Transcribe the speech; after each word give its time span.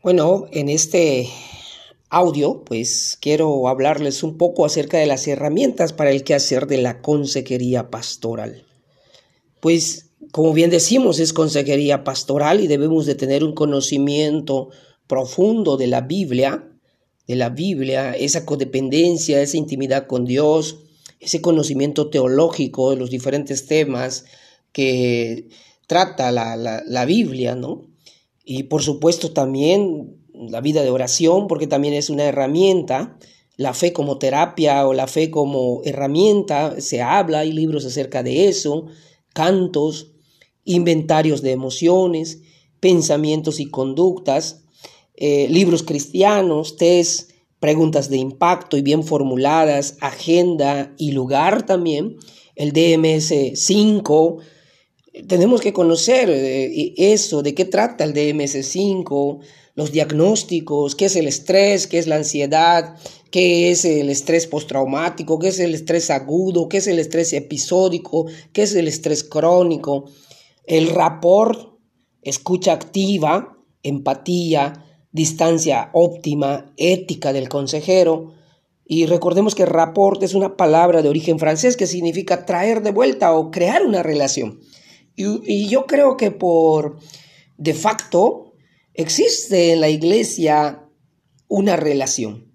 Bueno, 0.00 0.46
en 0.52 0.68
este 0.68 1.28
audio, 2.08 2.62
pues 2.64 3.18
quiero 3.20 3.66
hablarles 3.66 4.22
un 4.22 4.38
poco 4.38 4.64
acerca 4.64 4.98
de 4.98 5.06
las 5.06 5.26
herramientas 5.26 5.92
para 5.92 6.12
el 6.12 6.22
quehacer 6.22 6.68
de 6.68 6.78
la 6.78 7.02
consejería 7.02 7.90
pastoral. 7.90 8.64
Pues, 9.58 10.10
como 10.30 10.52
bien 10.52 10.70
decimos, 10.70 11.18
es 11.18 11.32
consejería 11.32 12.04
pastoral 12.04 12.60
y 12.60 12.68
debemos 12.68 13.06
de 13.06 13.16
tener 13.16 13.42
un 13.42 13.54
conocimiento 13.54 14.68
profundo 15.08 15.76
de 15.76 15.88
la 15.88 16.02
Biblia, 16.02 16.68
de 17.26 17.34
la 17.34 17.48
Biblia, 17.48 18.12
esa 18.12 18.46
codependencia, 18.46 19.42
esa 19.42 19.56
intimidad 19.56 20.06
con 20.06 20.26
Dios, 20.26 20.78
ese 21.18 21.40
conocimiento 21.40 22.08
teológico 22.08 22.90
de 22.90 22.98
los 22.98 23.10
diferentes 23.10 23.66
temas 23.66 24.26
que 24.70 25.48
trata 25.88 26.30
la, 26.30 26.54
la, 26.54 26.84
la 26.86 27.04
Biblia, 27.04 27.56
¿no? 27.56 27.97
Y 28.50 28.62
por 28.62 28.82
supuesto 28.82 29.32
también 29.32 30.16
la 30.32 30.62
vida 30.62 30.82
de 30.82 30.88
oración, 30.88 31.48
porque 31.48 31.66
también 31.66 31.92
es 31.92 32.08
una 32.08 32.24
herramienta, 32.24 33.18
la 33.58 33.74
fe 33.74 33.92
como 33.92 34.16
terapia 34.16 34.86
o 34.88 34.94
la 34.94 35.06
fe 35.06 35.30
como 35.30 35.82
herramienta, 35.84 36.80
se 36.80 37.02
habla, 37.02 37.40
hay 37.40 37.52
libros 37.52 37.84
acerca 37.84 38.22
de 38.22 38.48
eso, 38.48 38.86
cantos, 39.34 40.12
inventarios 40.64 41.42
de 41.42 41.50
emociones, 41.50 42.40
pensamientos 42.80 43.60
y 43.60 43.66
conductas, 43.66 44.64
eh, 45.14 45.46
libros 45.50 45.82
cristianos, 45.82 46.76
test, 46.76 47.32
preguntas 47.60 48.08
de 48.08 48.16
impacto 48.16 48.78
y 48.78 48.82
bien 48.82 49.04
formuladas, 49.04 49.98
agenda 50.00 50.94
y 50.96 51.12
lugar 51.12 51.66
también, 51.66 52.16
el 52.56 52.72
DMS 52.72 53.34
5, 53.56 54.38
tenemos 55.26 55.60
que 55.60 55.72
conocer 55.72 56.30
eh, 56.30 56.94
eso, 56.96 57.42
de 57.42 57.54
qué 57.54 57.64
trata 57.64 58.04
el 58.04 58.14
DMS5, 58.14 59.40
los 59.74 59.92
diagnósticos, 59.92 60.94
qué 60.94 61.06
es 61.06 61.16
el 61.16 61.28
estrés, 61.28 61.86
qué 61.86 61.98
es 61.98 62.06
la 62.06 62.16
ansiedad, 62.16 62.96
qué 63.30 63.70
es 63.70 63.84
el 63.84 64.10
estrés 64.10 64.46
postraumático, 64.46 65.38
qué 65.38 65.48
es 65.48 65.60
el 65.60 65.74
estrés 65.74 66.10
agudo, 66.10 66.68
qué 66.68 66.78
es 66.78 66.86
el 66.86 66.98
estrés 66.98 67.32
episódico, 67.32 68.26
qué 68.52 68.62
es 68.62 68.74
el 68.74 68.88
estrés 68.88 69.22
crónico, 69.24 70.06
el 70.64 70.88
rapport, 70.88 71.78
escucha 72.22 72.72
activa, 72.72 73.56
empatía, 73.82 74.84
distancia 75.12 75.90
óptima, 75.92 76.72
ética 76.76 77.32
del 77.32 77.48
consejero. 77.48 78.34
Y 78.84 79.06
recordemos 79.06 79.54
que 79.54 79.66
rapport 79.66 80.22
es 80.22 80.34
una 80.34 80.56
palabra 80.56 81.02
de 81.02 81.08
origen 81.08 81.38
francés 81.38 81.76
que 81.76 81.86
significa 81.86 82.46
traer 82.46 82.82
de 82.82 82.90
vuelta 82.90 83.32
o 83.34 83.50
crear 83.50 83.84
una 83.84 84.02
relación. 84.02 84.60
Y, 85.18 85.68
yo 85.68 85.86
creo 85.86 86.16
que 86.16 86.30
por 86.30 86.98
de 87.56 87.74
facto 87.74 88.54
existe 88.94 89.72
en 89.72 89.80
la 89.80 89.88
iglesia 89.88 90.84
una 91.48 91.74
relación. 91.74 92.52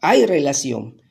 Hay 0.00 0.24
relación. 0.24 1.02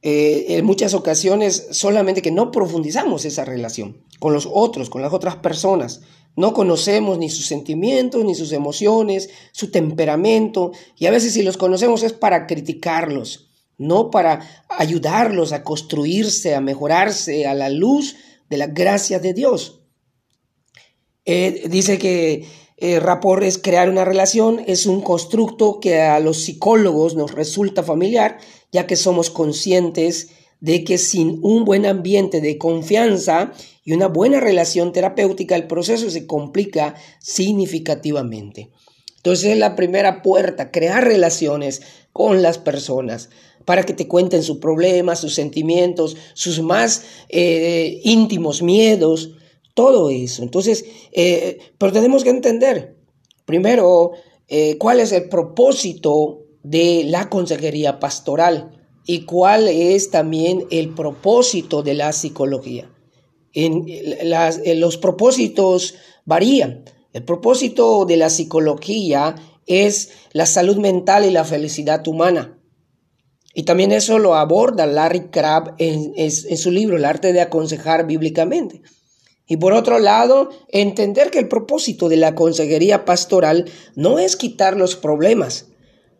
Eh, 0.00 0.46
en 0.50 0.64
muchas 0.64 0.94
ocasiones 0.94 1.68
solamente 1.72 2.22
que 2.22 2.30
no 2.30 2.52
profundizamos 2.52 3.24
esa 3.24 3.44
relación 3.44 4.04
con 4.20 4.32
los 4.32 4.48
otros, 4.50 4.90
con 4.90 5.02
las 5.02 5.12
otras 5.12 5.36
personas. 5.36 6.02
No 6.36 6.52
conocemos 6.52 7.18
ni 7.18 7.30
sus 7.30 7.46
sentimientos, 7.46 8.24
ni 8.24 8.36
sus 8.36 8.52
emociones, 8.52 9.30
su 9.50 9.72
temperamento, 9.72 10.70
y 10.96 11.06
a 11.06 11.10
veces 11.10 11.32
si 11.32 11.42
los 11.42 11.56
conocemos 11.56 12.04
es 12.04 12.12
para 12.12 12.46
criticarlos, 12.46 13.50
no 13.76 14.12
para 14.12 14.64
ayudarlos 14.68 15.52
a 15.52 15.64
construirse, 15.64 16.54
a 16.54 16.60
mejorarse 16.60 17.48
a 17.48 17.54
la 17.54 17.70
luz 17.70 18.14
de 18.48 18.56
la 18.56 18.68
gracia 18.68 19.18
de 19.18 19.34
Dios. 19.34 19.77
Eh, 21.30 21.68
dice 21.68 21.98
que 21.98 22.46
eh, 22.78 23.00
rapport 23.00 23.42
es 23.42 23.58
crear 23.58 23.90
una 23.90 24.06
relación, 24.06 24.62
es 24.66 24.86
un 24.86 25.02
constructo 25.02 25.78
que 25.78 26.00
a 26.00 26.20
los 26.20 26.38
psicólogos 26.38 27.16
nos 27.16 27.32
resulta 27.32 27.82
familiar, 27.82 28.38
ya 28.72 28.86
que 28.86 28.96
somos 28.96 29.28
conscientes 29.28 30.30
de 30.60 30.84
que 30.84 30.96
sin 30.96 31.38
un 31.42 31.66
buen 31.66 31.84
ambiente 31.84 32.40
de 32.40 32.56
confianza 32.56 33.52
y 33.84 33.92
una 33.92 34.08
buena 34.08 34.40
relación 34.40 34.90
terapéutica, 34.90 35.54
el 35.54 35.66
proceso 35.66 36.08
se 36.08 36.26
complica 36.26 36.94
significativamente. 37.18 38.70
Entonces 39.16 39.50
es 39.50 39.58
la 39.58 39.76
primera 39.76 40.22
puerta, 40.22 40.70
crear 40.70 41.04
relaciones 41.04 41.82
con 42.14 42.40
las 42.40 42.56
personas 42.56 43.28
para 43.66 43.82
que 43.82 43.92
te 43.92 44.08
cuenten 44.08 44.42
sus 44.42 44.60
problemas, 44.60 45.20
sus 45.20 45.34
sentimientos, 45.34 46.16
sus 46.32 46.62
más 46.62 47.02
eh, 47.28 48.00
íntimos 48.02 48.62
miedos, 48.62 49.34
todo 49.78 50.10
eso. 50.10 50.42
Entonces, 50.42 50.84
eh, 51.12 51.60
pero 51.78 51.92
tenemos 51.92 52.24
que 52.24 52.30
entender, 52.30 52.96
primero, 53.44 54.10
eh, 54.48 54.76
cuál 54.76 54.98
es 54.98 55.12
el 55.12 55.28
propósito 55.28 56.40
de 56.64 57.04
la 57.04 57.30
consejería 57.30 58.00
pastoral 58.00 58.72
y 59.06 59.20
cuál 59.20 59.68
es 59.68 60.10
también 60.10 60.66
el 60.72 60.96
propósito 60.96 61.84
de 61.84 61.94
la 61.94 62.12
psicología. 62.12 62.90
En, 63.52 63.84
en 63.86 64.80
los 64.80 64.96
propósitos 64.96 65.94
varían. 66.24 66.82
El 67.12 67.22
propósito 67.22 68.04
de 68.04 68.16
la 68.16 68.30
psicología 68.30 69.36
es 69.66 70.10
la 70.32 70.46
salud 70.46 70.78
mental 70.78 71.24
y 71.24 71.30
la 71.30 71.44
felicidad 71.44 72.04
humana. 72.08 72.58
Y 73.54 73.62
también 73.62 73.92
eso 73.92 74.18
lo 74.18 74.34
aborda 74.34 74.86
Larry 74.86 75.30
Crabb 75.30 75.76
en 75.78 76.30
su 76.32 76.72
libro 76.72 76.96
El 76.96 77.04
arte 77.04 77.32
de 77.32 77.42
aconsejar 77.42 78.08
bíblicamente. 78.08 78.82
Y 79.48 79.56
por 79.56 79.72
otro 79.72 79.98
lado, 79.98 80.50
entender 80.68 81.30
que 81.30 81.38
el 81.38 81.48
propósito 81.48 82.10
de 82.10 82.18
la 82.18 82.34
consejería 82.34 83.06
pastoral 83.06 83.64
no 83.96 84.18
es 84.18 84.36
quitar 84.36 84.76
los 84.76 84.94
problemas, 84.94 85.68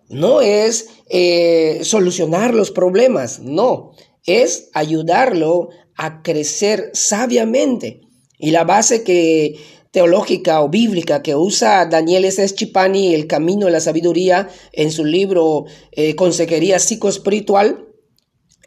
no 0.08 0.40
es 0.40 0.88
eh, 1.10 1.80
solucionar 1.82 2.54
los 2.54 2.70
problemas, 2.70 3.40
no, 3.40 3.92
es 4.24 4.70
ayudarlo 4.72 5.68
a 5.94 6.22
crecer 6.22 6.90
sabiamente. 6.94 8.00
Y 8.38 8.50
la 8.50 8.64
base 8.64 9.04
que 9.04 9.56
teológica 9.90 10.62
o 10.62 10.70
bíblica 10.70 11.22
que 11.22 11.34
usa 11.34 11.84
Daniel 11.84 12.24
S. 12.24 12.54
Chipani, 12.54 13.14
El 13.14 13.26
Camino 13.26 13.66
de 13.66 13.72
la 13.72 13.80
Sabiduría, 13.80 14.48
en 14.72 14.90
su 14.90 15.04
libro 15.04 15.66
eh, 15.92 16.14
Consejería 16.14 16.78
Psicoespiritual, 16.78 17.88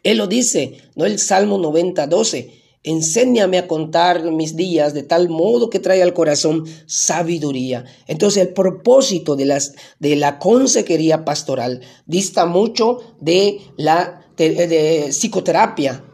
él 0.04 0.18
lo 0.18 0.28
dice, 0.28 0.78
¿no? 0.94 1.04
El 1.04 1.18
Salmo 1.18 1.58
90, 1.58 2.06
12. 2.06 2.61
Enséñame 2.84 3.58
a 3.58 3.68
contar 3.68 4.22
mis 4.32 4.56
días 4.56 4.92
de 4.92 5.02
tal 5.02 5.28
modo 5.28 5.70
que 5.70 5.78
traiga 5.78 6.04
al 6.04 6.14
corazón 6.14 6.64
sabiduría. 6.86 7.84
Entonces 8.06 8.42
el 8.42 8.52
propósito 8.52 9.36
de, 9.36 9.46
las, 9.46 9.74
de 10.00 10.16
la 10.16 10.38
consejería 10.38 11.24
pastoral 11.24 11.80
dista 12.06 12.46
mucho 12.46 12.98
de 13.20 13.60
la 13.76 14.18
de 14.36 15.08
psicoterapia, 15.10 16.04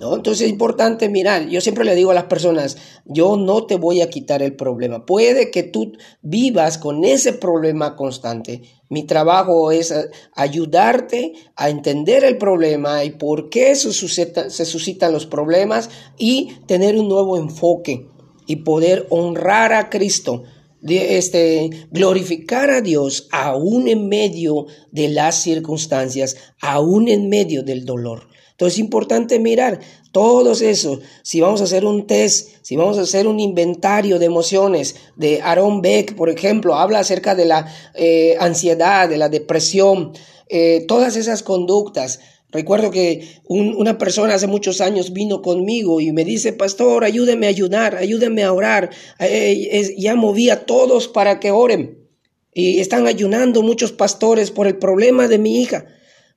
entonces 0.00 0.42
es 0.42 0.50
importante 0.50 1.08
mirar, 1.08 1.48
yo 1.48 1.60
siempre 1.60 1.84
le 1.84 1.94
digo 1.94 2.10
a 2.10 2.14
las 2.14 2.24
personas, 2.24 2.76
yo 3.04 3.36
no 3.36 3.66
te 3.66 3.76
voy 3.76 4.00
a 4.00 4.08
quitar 4.08 4.42
el 4.42 4.54
problema. 4.54 5.04
Puede 5.04 5.50
que 5.50 5.62
tú 5.62 5.92
vivas 6.22 6.78
con 6.78 7.04
ese 7.04 7.32
problema 7.32 7.96
constante. 7.96 8.62
Mi 8.88 9.04
trabajo 9.04 9.72
es 9.72 9.90
eh, 9.90 10.08
ayudarte 10.34 11.32
a 11.56 11.68
entender 11.68 12.24
el 12.24 12.38
problema 12.38 13.04
y 13.04 13.10
por 13.10 13.50
qué 13.50 13.74
se, 13.74 13.92
se 13.92 14.64
suscitan 14.64 15.12
los 15.12 15.26
problemas 15.26 15.90
y 16.16 16.52
tener 16.66 16.96
un 16.96 17.08
nuevo 17.08 17.36
enfoque 17.36 18.06
y 18.46 18.56
poder 18.56 19.06
honrar 19.10 19.72
a 19.72 19.90
Cristo 19.90 20.44
este, 20.82 21.70
glorificar 21.90 22.70
a 22.70 22.80
Dios 22.80 23.28
aún 23.32 23.88
en 23.88 24.08
medio 24.08 24.66
de 24.92 25.08
las 25.08 25.42
circunstancias, 25.42 26.36
aún 26.60 27.08
en 27.08 27.28
medio 27.28 27.62
del 27.62 27.84
dolor. 27.84 28.28
Entonces 28.58 28.74
es 28.74 28.80
importante 28.80 29.38
mirar 29.38 29.78
todos 30.10 30.62
eso. 30.62 30.98
Si 31.22 31.40
vamos 31.40 31.60
a 31.60 31.64
hacer 31.64 31.84
un 31.84 32.08
test, 32.08 32.56
si 32.62 32.74
vamos 32.74 32.98
a 32.98 33.02
hacer 33.02 33.28
un 33.28 33.38
inventario 33.38 34.18
de 34.18 34.26
emociones, 34.26 34.96
de 35.14 35.40
Aaron 35.42 35.80
Beck, 35.80 36.16
por 36.16 36.28
ejemplo, 36.28 36.74
habla 36.74 36.98
acerca 36.98 37.36
de 37.36 37.44
la 37.44 37.72
eh, 37.94 38.34
ansiedad, 38.40 39.08
de 39.08 39.16
la 39.16 39.28
depresión, 39.28 40.12
eh, 40.48 40.84
todas 40.88 41.14
esas 41.14 41.44
conductas. 41.44 42.18
Recuerdo 42.50 42.90
que 42.90 43.28
una 43.46 43.96
persona 43.96 44.34
hace 44.34 44.48
muchos 44.48 44.80
años 44.80 45.12
vino 45.12 45.40
conmigo 45.40 46.00
y 46.00 46.10
me 46.10 46.24
dice, 46.24 46.52
pastor, 46.52 47.04
ayúdeme 47.04 47.46
a 47.46 47.50
ayudar, 47.50 47.94
ayúdeme 47.94 48.42
a 48.42 48.52
orar. 48.52 48.90
Eh, 49.20 49.94
ya 49.96 50.16
moví 50.16 50.50
a 50.50 50.66
todos 50.66 51.06
para 51.06 51.38
que 51.38 51.52
oren. 51.52 52.08
Y 52.52 52.80
están 52.80 53.06
ayunando 53.06 53.62
muchos 53.62 53.92
pastores 53.92 54.50
por 54.50 54.66
el 54.66 54.78
problema 54.78 55.28
de 55.28 55.38
mi 55.38 55.62
hija. 55.62 55.86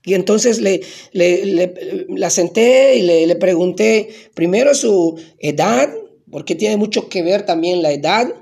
Y 0.03 0.15
entonces 0.15 0.59
le, 0.61 0.81
la 2.09 2.29
senté 2.29 2.95
y 2.95 3.03
le, 3.03 3.27
le, 3.27 3.35
pregunté 3.35 4.09
primero 4.33 4.73
su 4.73 5.19
edad, 5.37 5.89
porque 6.31 6.55
tiene 6.55 6.77
mucho 6.77 7.07
que 7.07 7.21
ver 7.21 7.45
también 7.45 7.81
la 7.81 7.91
edad. 7.91 8.33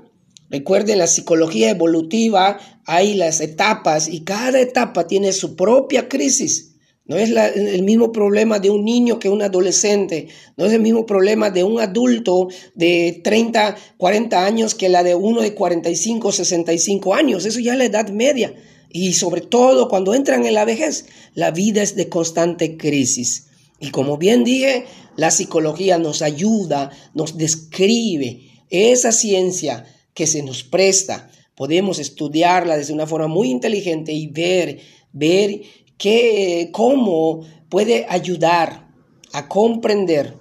Recuerden, 0.48 0.98
la 0.98 1.06
psicología 1.06 1.70
evolutiva 1.70 2.58
hay 2.86 3.14
las 3.14 3.40
etapas 3.40 4.08
y 4.08 4.20
cada 4.20 4.60
etapa 4.60 5.06
tiene 5.06 5.32
su 5.32 5.54
propia 5.54 6.08
crisis. 6.08 6.70
No 7.10 7.16
es 7.16 7.30
el 7.30 7.82
mismo 7.82 8.12
problema 8.12 8.60
de 8.60 8.70
un 8.70 8.84
niño 8.84 9.18
que 9.18 9.28
un 9.28 9.42
adolescente. 9.42 10.28
No 10.56 10.66
es 10.66 10.72
el 10.72 10.80
mismo 10.80 11.06
problema 11.06 11.50
de 11.50 11.64
un 11.64 11.80
adulto 11.80 12.46
de 12.76 13.20
30, 13.24 13.76
40 13.96 14.46
años 14.46 14.76
que 14.76 14.88
la 14.88 15.02
de 15.02 15.16
uno 15.16 15.40
de 15.40 15.52
45, 15.52 16.30
65 16.30 17.12
años. 17.12 17.44
Eso 17.46 17.58
ya 17.58 17.72
es 17.72 17.78
la 17.78 17.84
edad 17.86 18.10
media. 18.10 18.54
Y 18.90 19.12
sobre 19.12 19.40
todo 19.40 19.88
cuando 19.88 20.14
entran 20.14 20.44
en 20.44 20.54
la 20.54 20.64
vejez, 20.64 21.06
la 21.34 21.52
vida 21.52 21.82
es 21.82 21.94
de 21.94 22.08
constante 22.08 22.76
crisis. 22.76 23.46
Y 23.78 23.90
como 23.90 24.18
bien 24.18 24.44
dije, 24.44 24.84
la 25.16 25.30
psicología 25.30 25.98
nos 25.98 26.22
ayuda, 26.22 26.90
nos 27.14 27.38
describe 27.38 28.40
esa 28.68 29.12
ciencia 29.12 29.86
que 30.12 30.26
se 30.26 30.42
nos 30.42 30.64
presta. 30.64 31.30
Podemos 31.54 31.98
estudiarla 31.98 32.76
desde 32.76 32.92
una 32.92 33.06
forma 33.06 33.28
muy 33.28 33.50
inteligente 33.50 34.12
y 34.12 34.26
ver, 34.26 34.80
ver 35.12 35.62
que, 35.96 36.70
cómo 36.72 37.42
puede 37.68 38.06
ayudar 38.08 38.88
a 39.32 39.48
comprender 39.48 40.34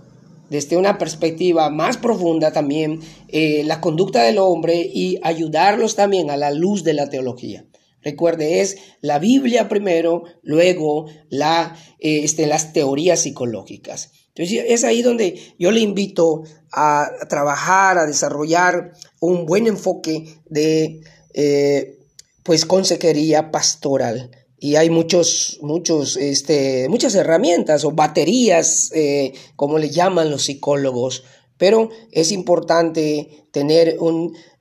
desde 0.49 0.77
una 0.77 0.97
perspectiva 0.97 1.69
más 1.69 1.97
profunda 1.97 2.51
también 2.51 3.01
eh, 3.27 3.63
la 3.65 3.79
conducta 3.81 4.23
del 4.23 4.39
hombre 4.39 4.89
y 4.91 5.19
ayudarlos 5.21 5.95
también 5.95 6.31
a 6.31 6.37
la 6.37 6.51
luz 6.51 6.83
de 6.83 6.93
la 6.93 7.07
teología. 7.09 7.65
Recuerde, 8.01 8.61
es 8.61 8.77
la 9.01 9.19
Biblia 9.19 9.67
primero, 9.67 10.23
luego 10.41 11.07
la, 11.29 11.75
eh, 11.99 12.21
este, 12.23 12.47
las 12.47 12.73
teorías 12.73 13.21
psicológicas. 13.21 14.11
Entonces 14.35 14.65
es 14.67 14.83
ahí 14.83 15.01
donde 15.01 15.39
yo 15.59 15.71
le 15.71 15.81
invito 15.81 16.43
a, 16.71 17.09
trabajar, 17.27 17.97
a 17.97 18.05
desarrollar 18.05 18.93
un 19.19 19.45
buen 19.45 19.67
enfoque 19.67 20.39
de 20.49 21.01
eh, 21.33 21.97
pues 22.43 22.65
consejería 22.65 23.51
pastoral 23.51 24.31
y 24.61 24.75
hay 24.75 24.89
muchos, 24.89 25.59
muchos, 25.61 26.17
este, 26.17 26.89
muchas 26.89 27.15
herramientas 27.15 27.85
o 27.85 27.91
baterías, 27.91 28.91
eh, 28.93 29.33
como 29.55 29.77
le 29.77 29.89
llaman 29.89 30.29
los 30.29 30.43
psicólogos, 30.43 31.23
pero 31.59 31.89
es 32.11 32.31
importante 32.31 33.45
tener 33.51 33.97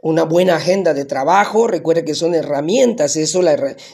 una 0.03 0.25
buena 0.25 0.57
agenda 0.57 0.93
de 0.93 1.07
trabajo. 1.07 1.67
Recuerde 1.67 2.05
que 2.05 2.15
son 2.15 2.35
herramientas, 2.35 3.17
eso, 3.17 3.41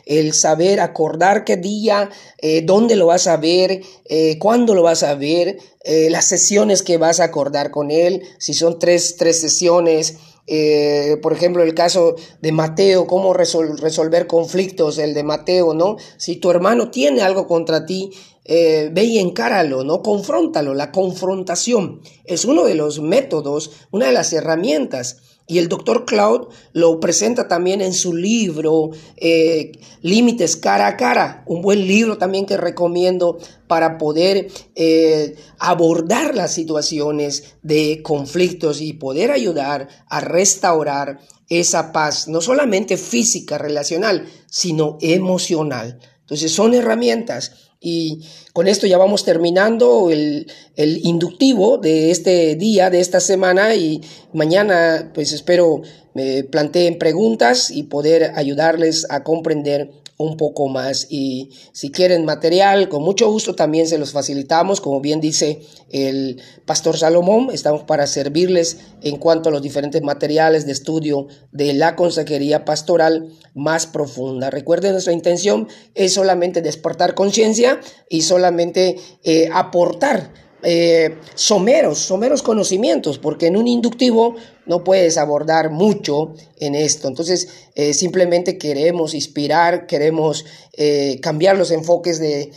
el 0.07 0.33
saber 0.33 0.81
acordar 0.81 1.45
qué 1.45 1.57
día, 1.57 2.11
eh, 2.39 2.63
dónde 2.63 2.97
lo 2.97 3.07
vas 3.07 3.29
a 3.29 3.37
ver, 3.37 3.83
eh, 4.07 4.39
cuándo 4.41 4.75
lo 4.75 4.83
vas 4.83 5.05
a 5.05 5.15
ver, 5.15 5.59
las 5.85 6.27
sesiones 6.27 6.83
que 6.83 6.97
vas 6.97 7.21
a 7.21 7.25
acordar 7.25 7.71
con 7.71 7.91
él, 7.91 8.23
si 8.39 8.55
son 8.55 8.79
tres, 8.79 9.17
tres 9.17 9.39
sesiones, 9.39 10.17
eh, 10.47 11.17
por 11.23 11.33
ejemplo, 11.33 11.63
el 11.63 11.75
caso 11.75 12.17
de 12.43 12.53
Mateo, 12.53 13.07
cómo 13.07 13.33
resolver 13.33 14.27
conflictos, 14.27 14.99
el 14.99 15.15
de 15.15 15.23
Mateo, 15.23 15.73
¿no? 15.73 15.97
Si 16.19 16.37
tu 16.37 16.51
hermano 16.51 16.91
tiene 16.91 17.23
algo 17.23 17.47
contra 17.47 17.87
ti, 17.87 18.11
eh, 18.45 18.91
ve 18.93 19.05
y 19.05 19.19
encáralo, 19.19 19.85
¿no? 19.85 20.03
Confróntalo. 20.03 20.75
La 20.75 20.93
confrontación 20.93 22.01
es 22.25 22.45
uno 22.45 22.65
de 22.65 22.75
los 22.75 23.01
métodos, 23.01 23.71
una 23.91 24.07
de 24.07 24.13
las 24.13 24.33
herramientas 24.33 25.19
y 25.47 25.59
el 25.59 25.69
doctor 25.69 26.07
Cloud 26.07 26.49
lo 26.73 27.01
presenta 27.01 27.49
también 27.49 27.83
en 27.83 27.93
su 27.93 28.15
libro 28.15 28.91
eh, 29.17 29.73
Límites 30.01 30.57
cara 30.57 30.87
a 30.87 30.97
cara, 30.97 31.45
un 31.47 31.61
buen 31.61 31.87
libro 31.87 32.17
también 32.17 32.47
que 32.47 32.57
recomiendo 32.57 33.39
para 33.67 33.99
poder 33.99 34.49
eh, 34.75 35.37
abordar 35.59 36.35
las 36.35 36.55
situaciones 36.55 37.57
de 37.63 38.01
conflictos 38.03 38.81
y 38.81 38.95
poder 38.95 39.31
ayudar 39.31 39.89
a 40.09 40.21
restaurar 40.21 41.21
esa 41.51 41.93
paz, 41.93 42.27
no 42.27 42.41
solamente 42.41 42.97
física, 42.97 43.59
relacional, 43.59 44.27
sino 44.47 44.97
emocional. 45.03 45.99
Entonces 46.21 46.53
son 46.53 46.73
herramientas 46.73 47.64
y 47.85 48.21
con 48.53 48.67
esto 48.67 48.87
ya 48.87 48.99
vamos 48.99 49.25
terminando 49.25 50.11
el, 50.11 50.47
inductivo 50.77 51.79
de 51.79 52.11
este 52.11 52.57
día, 52.57 52.91
de 52.91 53.01
esta 53.01 53.21
semana 53.21 53.75
y 53.75 54.01
mañana 54.33 55.11
pues 55.15 55.33
espero 55.33 55.83
me 56.15 56.45
planteen 56.45 56.99
preguntas 56.99 57.71
y 57.71 57.85
poder 57.85 58.33
ayudarles 58.37 59.07
a 59.11 59.23
comprender 59.23 59.91
un 60.25 60.37
poco 60.37 60.69
más 60.69 61.07
y 61.11 61.51
si 61.73 61.91
quieren 61.91 62.25
material, 62.25 62.89
con 62.89 63.03
mucho 63.03 63.31
gusto 63.31 63.55
también 63.55 63.87
se 63.87 63.99
los 63.99 64.13
facilitamos, 64.13 64.81
como 64.81 65.01
bien 65.01 65.21
dice 65.21 65.63
el 65.91 66.41
pastor 66.67 66.97
Salomón, 66.97 67.49
estamos 67.53 67.85
para 67.85 68.07
servirles 68.07 68.79
en 69.03 69.17
cuanto 69.17 69.49
a 69.49 69.53
los 69.53 69.63
diferentes 69.63 70.03
materiales 70.03 70.67
de 70.67 70.73
estudio 70.73 71.29
de 71.53 71.73
la 71.75 71.97
consejería 71.97 72.65
pastoral 72.65 73.29
más 73.55 73.87
profunda. 73.87 74.51
Recuerden, 74.51 74.93
nuestra 74.93 75.13
intención 75.13 75.69
es 75.95 76.15
solamente 76.15 76.63
despertar 76.63 77.15
conciencia 77.15 77.81
y 78.09 78.23
solamente 78.23 78.97
eh, 79.23 79.49
aportar 79.53 80.44
eh, 80.65 81.19
someros, 81.35 81.99
someros 81.99 82.43
conocimientos, 82.43 83.19
porque 83.19 83.49
en 83.49 83.57
un 83.57 83.69
inductivo 83.69 84.37
no 84.67 84.83
puedes 84.83 85.19
abordar 85.19 85.71
mucho 85.71 86.35
en 86.59 86.75
esto. 86.75 87.09
Entonces, 87.09 87.49
eh, 87.75 87.93
simplemente 87.93 88.57
queremos 88.57 89.15
inspirar, 89.15 89.87
queremos 89.87 90.47
eh, 90.73 91.19
cambiar 91.21 91.59
los 91.59 91.71
enfoques 91.71 92.19
de 92.19 92.51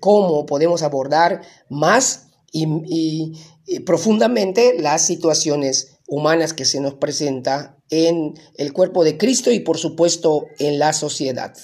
cómo 0.00 0.46
podemos 0.46 0.82
abordar 0.82 1.42
más 1.68 2.26
y, 2.52 3.34
profundamente 3.84 4.76
las 4.78 5.04
situaciones 5.04 5.98
humanas 6.06 6.54
que 6.54 6.64
se 6.64 6.80
nos 6.80 6.94
presenta 6.94 7.76
en 7.90 8.34
el 8.56 8.72
cuerpo 8.72 9.04
de 9.04 9.18
Cristo 9.18 9.50
y 9.52 9.60
por 9.60 9.76
supuesto 9.76 10.46
en 10.58 10.78
la 10.78 10.94
sociedad. 10.94 11.54